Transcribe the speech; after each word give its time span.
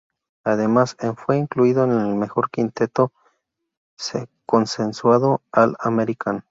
Además, 0.43 0.97
en 0.99 1.15
fue 1.15 1.37
incluido 1.37 1.83
en 1.83 1.91
el 1.91 2.15
mejor 2.15 2.49
quinteto 2.49 3.13
consensuado 4.47 5.43
All-American. 5.51 6.39